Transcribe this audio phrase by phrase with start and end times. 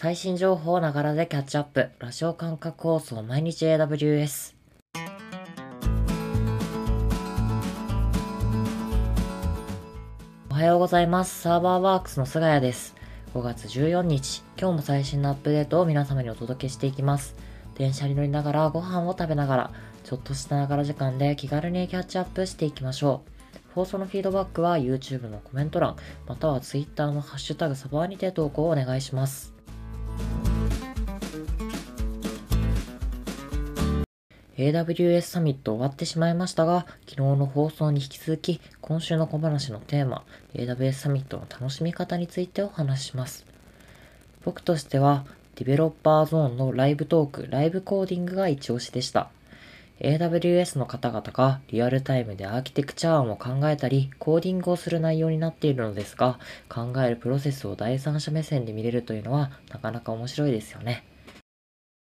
[0.00, 1.90] 最新情報ながらでキャッチアップ。
[1.98, 4.54] ラジオ感覚放送毎日 AWS。
[10.50, 11.40] おはようございます。
[11.40, 12.94] サーバーワークスの菅谷です。
[13.34, 17.34] 5月14日、今日も最新のアップデートを皆様にお届けしていきます。
[17.74, 19.70] 電車に乗りながらご飯を食べながら、
[20.04, 23.58] ちょっとしたながら時間で気軽にキャッチアップしていきましょう。
[23.74, 25.96] 放送のフィードバックは YouTube のコメント欄、
[26.28, 29.57] または Twitter のハッシュタグサバーにて投稿をお願いします。
[34.58, 43.46] AWS サミット終わってしまいましたが、昨日の放送に引き続き、今週の小話のテーマ、AWS サミットの楽しみ方についてお話しします。
[44.44, 49.30] 僕としては、ディベロッパーゾーンのライブトーク、ライブコーディングが一押しでした。
[50.00, 61.04] AWS の方々がリアルタイムでアーキテクチャ案を考えたり、コーディングをする内容になっているのですが、考えるプロセスを第三者目線で見れるというのは、なかなか面白いですよね。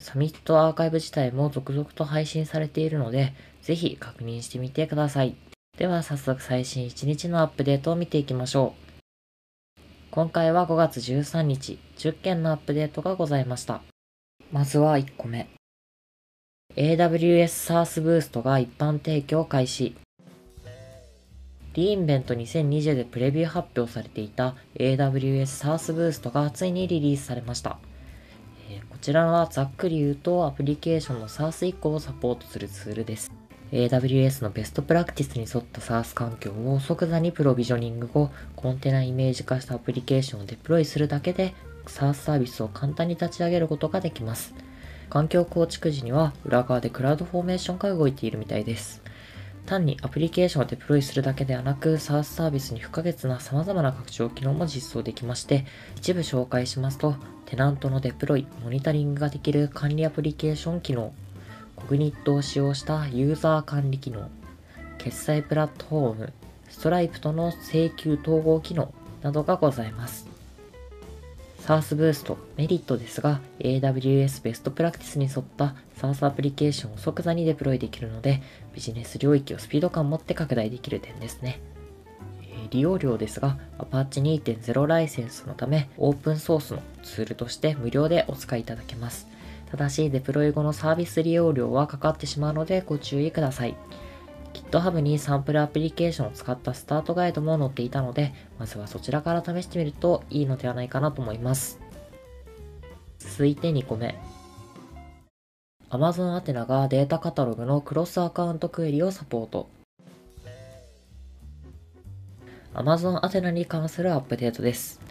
[0.02, 5.36] サミットアーカイブ自体も続々と配信されているので、ぜひ確認してみてください。
[5.78, 9.81] では早速最新1日のアップデートを見ていきましょう。
[10.09, 13.84] 今回は5月13日、10件のアップデートがございました。
[14.52, 15.48] まずは1個目。
[16.75, 19.95] AWS SaaS Boost が一般提供開始。
[21.73, 27.78] リーンベント2020でプレビュー発表されていた AWS SaaS Boost がついにリリースされました。
[29.02, 33.31] こちらはざっくり言うとアプリケーションの SaaS 移行をサポートするツールです。
[33.71, 41.55] AWS のベストプラクティスに沿った SaaS 環境を即座にプロビジョニング後、コンテナイメージ化したアプリケーションをデプロイするだけで
[41.88, 44.53] SaaS サービスを簡単に立ち上げることができます。
[45.09, 49.00] 環境構築時には裏側でクラウドフォーメーションが動いているみたいです。
[49.66, 61.14] 単にアプリケーションをデプロイするだけではなく、SaaS サービスに不可欠な様々な拡張機能も実装できまして、一部紹介しますと、テナントのデプロイ、モニタリングができる管理アプリケーション機能、
[61.76, 64.30] コグニットを使用したユーザー管理機能、
[64.98, 66.34] 決済プラットフォーム、
[66.69, 70.31] ストライプとの請求統合機能などがございます。
[71.61, 78.41] SaaS Boost メリットですが AWS ベストプラクティスに沿った SaaS アプリケーションを即座にデプロイできるので
[78.73, 81.61] ビジネス領域をスピード感を持って拡大できる点ですね。
[82.72, 89.28] 利用料ですが Apache 2.0ライセンスのためオープンソースのツールとして無料でお使いいただけます。
[89.69, 93.75] ただしデプロイ後のサービス利用料はかかってしまうのでご注意ください。
[94.53, 101.79] GitHub にサンプルアプリケーションを使ったスタートガイドも載っていたので、まずはそちらから試してみるといいのではないかなと思います。
[103.19, 104.19] 続いて2個目。
[105.90, 109.69] Amazon アテナがデータカタログのクロスアカウントクエリをサポート。
[112.73, 115.01] Amazon アテナに関するアップデートです。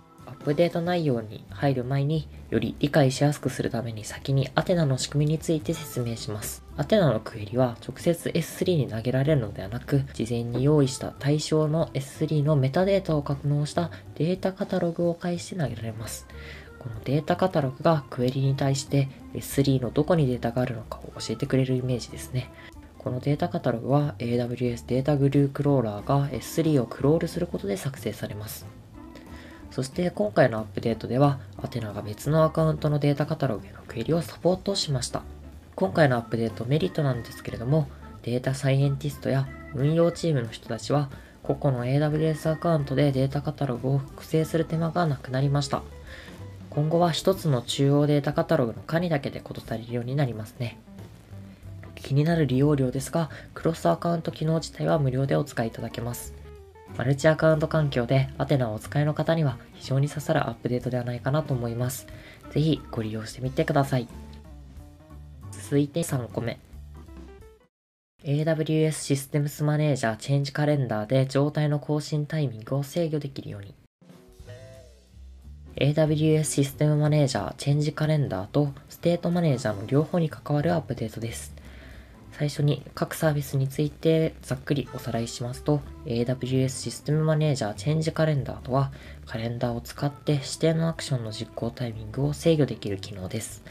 [0.40, 6.64] ップデート内容に入る前により理解しやすくするために先にアテナの仕組みについて説明します。
[6.76, 16.26] アテナのクエリは直接 S3 に投げられるのではなく、事前に用意した対象の S3 のメタデータを格納したデータカタログを介して投げられます。
[16.78, 22.50] このデータカタログがクエリに対して S3 のどこにデータがあるのかを教えてくれるイメージですね。
[22.96, 28.79] このデータカタログは AWS データグルークローラーが S3 をクロールすることで作成されます。
[29.70, 35.22] そして今回のアップデートでは、アテナが別のアカウントのデータカタログへのクエリをサポートしました。
[35.76, 37.88] 今回のアップデートメリットなんですけれども、
[38.22, 41.08] データサイエンティストや運用チームの人たちは、
[41.42, 45.82] 個々の AWS アカウントでデータカタログを複製する手間がなくなりました。
[46.68, 50.78] 今後は一つの中央データカタログの管理だけで事足りるようになりますね。
[51.96, 56.39] 気になる利用料ですが、クロスアカウント機能自体は無料でお使いいただけます。
[57.00, 62.06] マルチアカウント環境でアテナをお使いの方には非常に刺さるアップデートではないかなと思います。
[62.50, 64.06] ぜひご利用してみてください。
[65.50, 66.58] 続いて3個目。
[68.22, 73.74] AWS システムスマネージャーチェンジカレンダーで状態の更新タイミングを制御できるように。
[75.76, 81.59] AWS システムマネージャーチェンジカレンダーとステートマネージャーの両方に関わるアップデートです。
[82.40, 88.92] 最初に各サービスについてざっくりおさらいしますと AWS システムマネージャーチェンジカレンダーとは
[89.26, 93.62] カレンダーを使って指定のアクションの実行タイミングを制御できる機能です。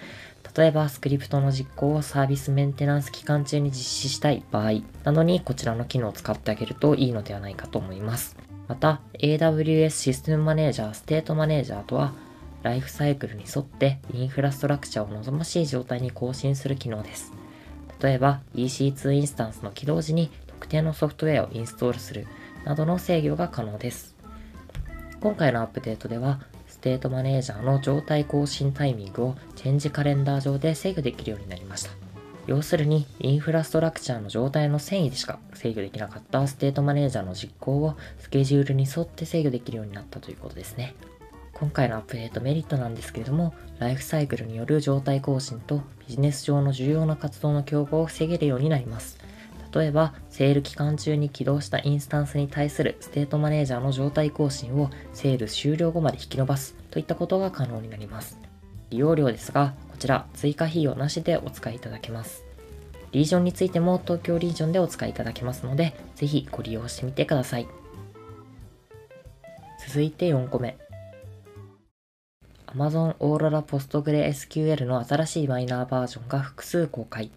[0.56, 8.38] 例えばスクリプトの実行をサービスメンテナンス期間中に実施したい場合などにこちらの機能を使ってあげるといいのではないかと思います。
[8.68, 12.13] また AWS Systems Manager State Manager とは
[12.62, 17.33] ライフサイクルに沿ってインフラストラクチャを望ましい状態に更新する機能です。
[18.01, 22.27] 例えば EC2 インスタンスの起動時に特定のソフトウェアをインストールする
[22.65, 24.15] などの制御が可能です。
[25.21, 31.91] 今回のアップデートでは、 State Manager の状態更新タイミングを Change Calendar 上で制御できるようになりました。
[32.47, 40.95] 要するに、インフラストラクチャーの状態の遷移でしか制御できなかった State Manager の実行をスケジュールに沿って制御できるようになったということですね。
[41.59, 49.17] 今回のアップデートメリットなんですけれども、ライフサイクルによる状態更新とビジネス上の重要な活動の競合を防げるようになります。
[49.75, 58.39] 例えば、セール期間中に起動したインスタンスに対するステートマネージャーの状態更新をセール終了後まで引き伸ばすといったことが可能になります。
[58.89, 62.45] 利用料ですが、こちら追加費用なしでお使いいただけます。
[63.11, 67.67] リージョンについても東京リージョンでお使いいただけますので、ぜひご利用してみてください。
[69.85, 70.77] 続いて4個目。
[72.75, 77.31] Amazon Aurora PostgreSQL の新しいマイナーバージョンが複数公開。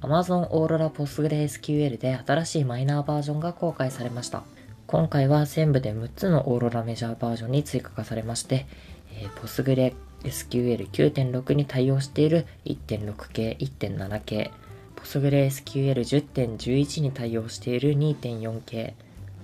[0.00, 4.42] Amazon Aurora PostgreSQL で新しいマイナーバージョンが公開されました。
[4.88, 8.66] 今回は全部で6つのオーロラメジャーバージョンに追加がされまして、
[9.12, 14.50] えー、Postgre SQL9.6 に対応している1.6系、1.7系、
[14.96, 18.94] PostgreSQL10.11 に対応している2.4系、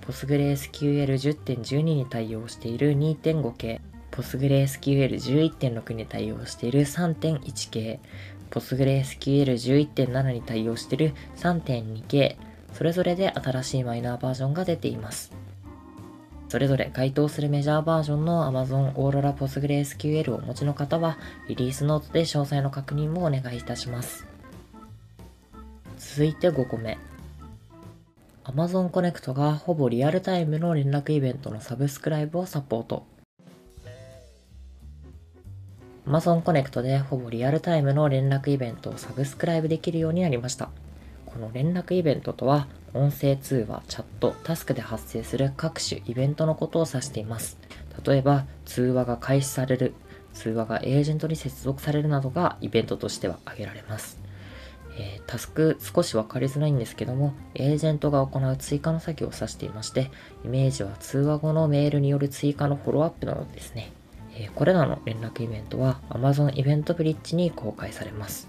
[0.05, 3.81] PostgreSQL10.12 に対応している2.5系、
[4.11, 7.99] PostgreSQL11.6 に対応している3.1系、
[8.51, 12.37] PostgreSQL11.7 に対応している3.2系、
[12.73, 15.31] それぞれで新しいマイナーバージョンが出ています。
[16.49, 21.17] それぞれ該当するメジャーバージョンの Amazon Aurora PostgreSQL をお持ちの方は、
[21.47, 24.27] リリースノートで詳細の確認もお願いいたします。
[25.97, 26.97] 続いて5個目。
[28.43, 33.05] Amazon Connect がほぼリアルタイムの連絡イベントのサブスクライブをサポート。
[36.11, 40.69] Amazon Connect でほぼリアルタイムの連絡イベントをサブスクライブできるようになりました。
[41.25, 47.57] この連絡イベントとは、音声通話、チャット、タスクで発生する各種イベントのことを指しています。
[48.05, 49.93] 例えば、通話が開始される、
[50.33, 54.19] 通話がエージェントに接続されるなどがイベントとしては挙げられます。
[54.99, 60.11] えー、タスク少し分かりづらいんですけども、エージェントが行う追加の作業を指していまして、
[60.43, 63.93] イメージは通話後のメールによる追加のフォローアップなどですね。
[64.37, 68.47] え、これらの連絡イベントは Amazon イベントブリッジに公開されます。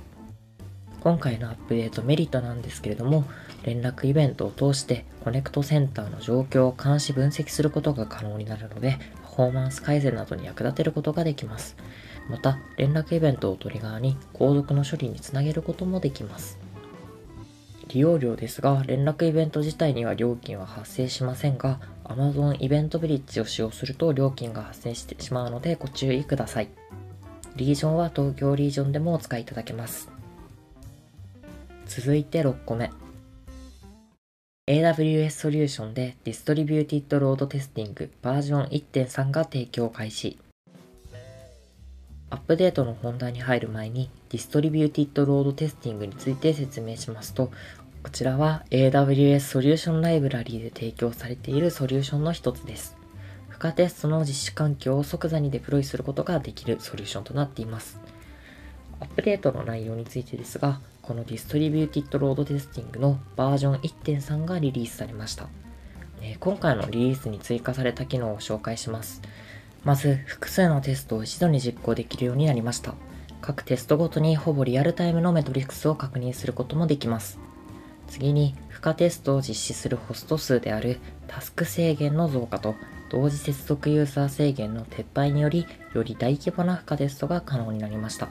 [1.01, 3.25] 今回のアップデートメリットなんですけれども、
[3.65, 11.77] 連絡イベントを通してコネクトセンターの状況を監視分析することが可能になるので、パフォーマンス改善などに役立てることができます。
[12.29, 16.59] また、連絡イベントをトリガーに後続の処理につなげることもできます。
[17.89, 26.69] 利用料ですが、連絡イベント自体には料金は発生しませんが、Amazon イベントブリッジを使用すると料金が発生してしまうのでご注意ください。
[27.57, 30.11] リージョンは東京リージョンでもお使いいただけます。
[31.87, 32.91] 続いて6個目。
[34.69, 40.39] AWS ソリューションで Distributed Load Testing バージョン1.3が提供開始。
[42.31, 47.51] アップデートの本題に入る前に Distributed Load Testing について説明しますと、
[48.03, 52.97] こちらは AWS ソリューションライブラリーで提供されているソリューションの一つです。
[53.49, 58.01] 負荷テストの実施環境を即座にデプロイすることができるソリューションとなっています。
[59.01, 65.49] アップデートの内容についてですが、この Distributed Load Testing のバージョン1.3がリリースされました。
[66.41, 69.23] 今回のリリースに追加された機能を紹介します。
[69.85, 72.95] まず、複数のテストを一度に実行できるようになりました。
[73.41, 77.39] 各テストごとにほぼリアルタイムのメトリックスを確認することもできます。
[78.13, 82.75] 次に、負荷テストを実施するホスト数であるタスク制限の増加と
[83.11, 88.29] 同時接続ユーザー制限の撤廃により、より大規模な負荷テストが可能になりました。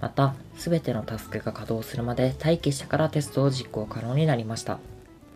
[0.00, 4.78] また、すべてのタスクが稼働するまで待機してからテストを実行可能になりました。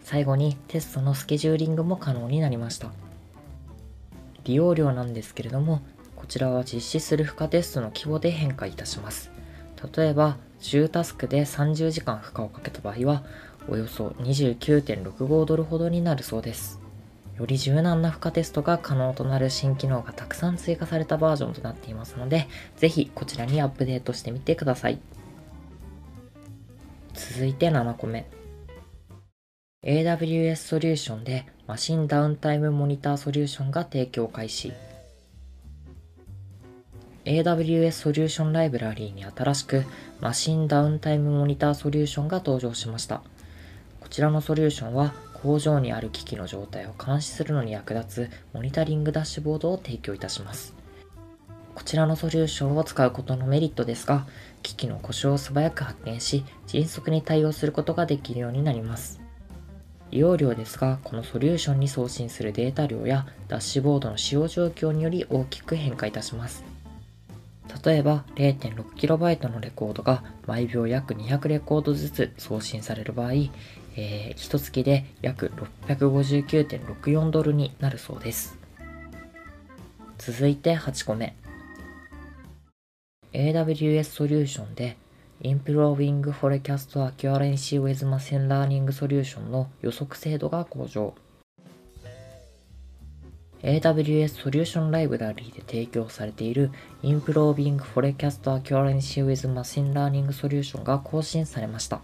[0.04, 2.92] 最後にテストのスケジューリングも可能になりました。
[4.44, 5.82] 利用料なんですけれども、
[6.14, 9.39] こちらは実施する負荷テストの規模で変化いたします。
[9.96, 13.22] 例えば、10タスクで30時間負荷をかけた場合は、
[13.68, 16.80] およそ29.65ドルほどになるそうです。
[17.38, 24.98] より柔軟な負荷テストが可能となる新機能がたくさん追加されたバージョンとなっていますので、ぜひこちらにアップデートしてみてください。
[27.14, 28.26] 続いて7個目。
[29.82, 34.74] AWS ソリューションでマシンダウンタイムモニターソリューションが提供開始。
[37.26, 39.84] AWS ソリューションライブラリーに新しく
[40.20, 43.22] マシンダウンタイムモニターソリューションが登場しました。
[44.00, 45.12] こちらのソリューションは
[45.42, 50.74] 工場にある機器の状態を監視するのに役立つモニタリングダッシュボードを提供いたします。
[51.74, 54.26] こちらのソリューションを使うことのメリットですが、
[54.62, 59.20] 機器の故障を素早く発見し、迅速に対応することができるようになります。
[60.10, 66.69] 利用料ですが、このソリューションに送信するデータ量やダッシュボードの使用状況により大きく変化いたします。
[67.84, 73.32] 例えば 0.6KB のレコードが毎秒約200レコードずつ送信される場合、
[73.96, 75.52] えー、1月で約
[75.86, 78.58] 659.64ドルになるそうです。
[80.18, 81.34] 続いて8個目。
[83.32, 84.96] AWS ソリューションで
[85.42, 91.14] Improving Forecast Accuracy with Machine Learning Solution の予測精度が向上。
[93.62, 96.70] AWS ソリューションライブラリーで提供されている
[97.02, 102.00] Improving Forecast Accuracy with Machine Learning Solution が更新されました。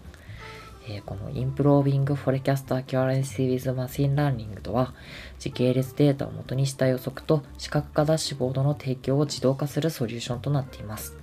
[0.87, 4.93] えー、この Improving Forecast Accuracy with Machine Learning とは
[5.39, 11.15] 時系列データを元にした予測と視覚化ダッシュボードの提供を自動化するソリューションとなっています。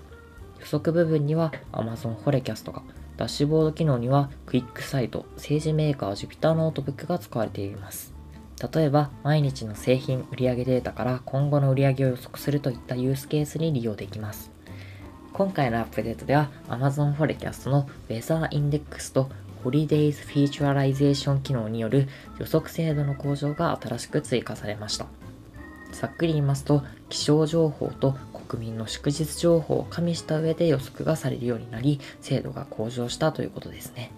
[0.58, 2.82] 予測部分には Amazon Forecast が、
[3.16, 8.13] ダッシュボード機能にはクイックサイト、政治メーカー Jupyter ノートブックが使われています。
[8.60, 14.50] 例えば、毎日の製品売上データから今後の売上を予測するといったユースケースに利用できます。
[15.32, 19.28] 今回のアップデートでは Amazon Forecast の Weather Index と
[19.64, 22.08] Holidays Featurization 機能による
[22.38, 25.06] 予測精度の向上が新しく追加されました。
[25.90, 28.14] ざっくり言いますと、気象情報と
[28.48, 34.12] 国民の祝日情報を加味した上で予測がされるようになり、精度が向上したということですね。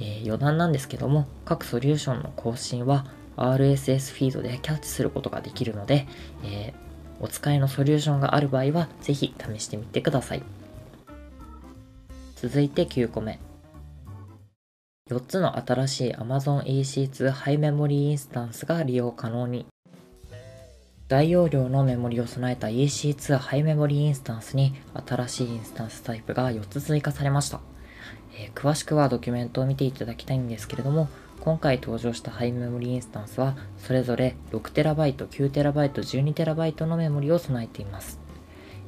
[0.00, 6.06] えー、余談なんですけども、各ソリューションの更新は RSS フィードでキャッチすることができるので、
[6.44, 10.42] えー、お使いのソリューションがある場合は、ぜひ試してみてください。
[12.36, 13.38] 続いて9個目。
[15.10, 19.66] 4つの新しい Amazon EC2 ハイメモリーインスタンスが利用可能に
[21.08, 24.74] 大容量のメモリを備えた EC2 High Memory インスタンスに
[25.06, 27.60] 新しいインスタンスタイプが4つ追加されました。
[28.36, 31.08] えー、詳しくはドキュメントを見ていただきたいんですけれども、
[31.44, 38.18] 今回登場した High Memory インスタンスは、それぞれ 6TB、9TB、12TB のメモリを備えています。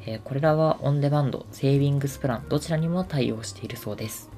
[0.07, 4.31] え、これらはオンデマンド、 Savings Plans、どちらにも対応しているそうです。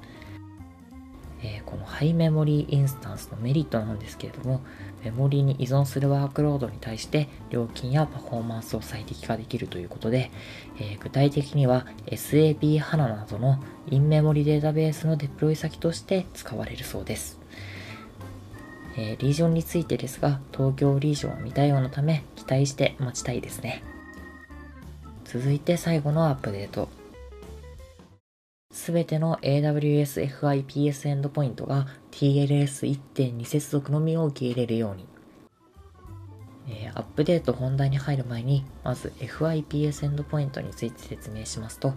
[1.45, 4.63] え、この High Memory インスタンスのメリットなんですけれども、
[5.05, 10.33] メモリーに依存するワークロードに対して料金やパフォーマンスを最適化できるということで、
[10.81, 17.39] え、具体的には SAP HANA などのインメモリデータベースのデプロイ先として使われるそうです。
[19.01, 23.85] えー、リージョンについてですが、東京リージョンは未対応のため期待して待ちたいですね。
[25.25, 26.89] 続いて最後のアップデート。
[28.73, 35.07] すべての AWS FIPS エンドポイントが TLS1.2 接続のみを受け入れるように。
[36.71, 41.95] えー、アップデート本題に入る前に、まず FIPS エンドポイントについて説明しますと、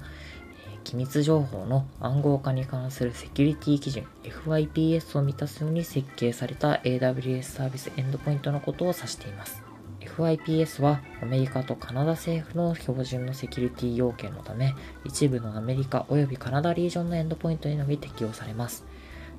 [0.84, 9.64] 機密情報の暗号化に関するセキュリティ基準 FIPS を満たすように設計された AWS サービスエンドポイントのことを指しています。
[10.02, 18.86] FIPS はアメリカとカナダ政府の標準のセキュリティ要件のため、一部のアメリカ及びカナダリージョンのエンドポイントにのみ適用されます。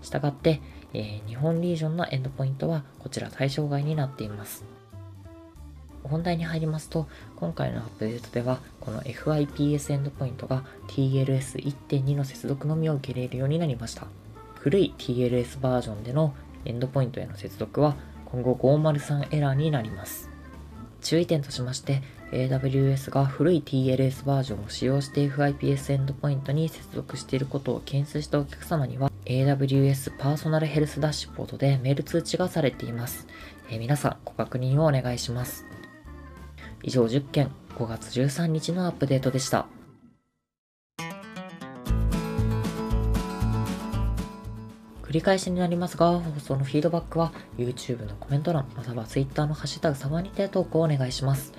[0.03, 0.61] したがって、
[0.95, 4.82] えー、日本リージョンのエンドポイントはこちら対象外になっています。
[6.05, 7.07] 本題に入りますと、
[7.37, 14.07] 今回のアップデートでは、この FIPS エンドポイントが TLS1.2 の接続のみを受け入れるようになりました。
[14.55, 20.31] 古い TLS バージョンでのエンドポイントへの接続は今後503エラーになります。
[21.01, 33.27] 注意点としまして、AWS が古い TLS バージョンを使用して FIPS エンドポイントに接続していることを検出したお客様には AWS パーソナルヘルスダッシュボードでメール通知がされています。
[33.69, 35.72] えー、皆さんご確認をお願いします。
[36.83, 39.67] 以上10件5月13日のアップデートでした。
[45.03, 51.53] 繰り返しになりますが、放送のフィードバックは YouTube のコメント欄、または Twitter のハッシュタグ様にて投稿をお願いします。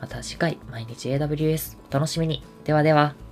[0.00, 2.44] また次回、毎日 AWS お楽しみに。
[2.64, 3.29] ではでは。